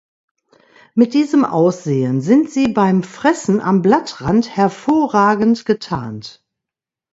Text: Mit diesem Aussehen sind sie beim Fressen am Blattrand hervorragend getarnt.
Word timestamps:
Mit 0.95 1.13
diesem 1.13 1.45
Aussehen 1.45 2.21
sind 2.21 2.49
sie 2.49 2.69
beim 2.69 3.03
Fressen 3.03 3.61
am 3.61 3.83
Blattrand 3.83 4.49
hervorragend 4.57 5.63
getarnt. 5.63 6.43